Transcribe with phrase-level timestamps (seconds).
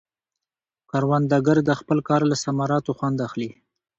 [0.89, 3.49] کروندګر د خپل کار له ثمراتو خوند اخلي